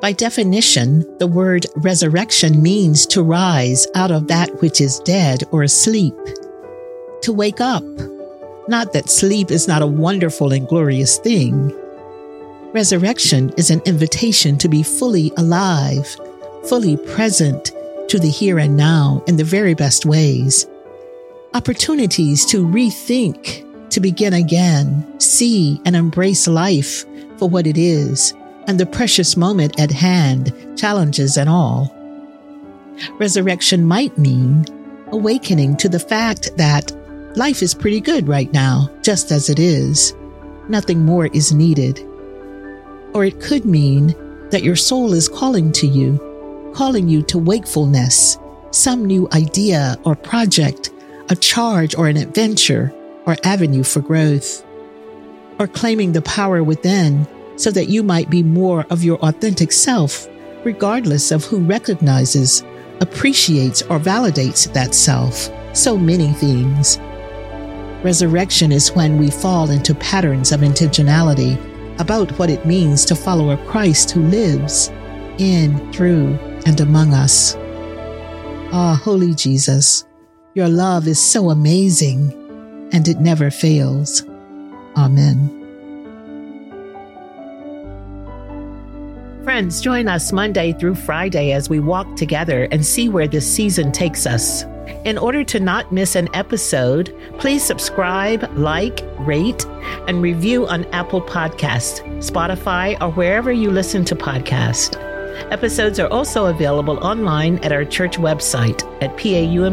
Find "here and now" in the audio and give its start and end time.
18.30-19.24